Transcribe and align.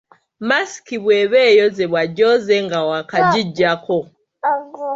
Masiki 0.49 0.95
bw’eba 1.03 1.37
eyozebwa, 1.51 2.01
gyoze 2.15 2.55
nga 2.65 2.79
waakagiggyako. 2.87 3.97